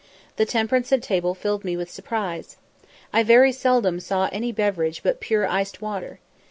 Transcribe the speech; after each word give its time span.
The 0.37 0.47
temperance 0.47 0.91
at 0.91 1.03
table 1.03 1.35
filled 1.35 1.63
me 1.63 1.77
with 1.77 1.91
surprise. 1.91 2.57
I 3.13 3.21
very 3.21 3.51
seldom 3.51 3.99
saw 3.99 4.29
any 4.31 4.51
beverage 4.51 5.03
but 5.03 5.19
pure 5.19 5.45
iced 5.47 5.79
water. 5.79 6.19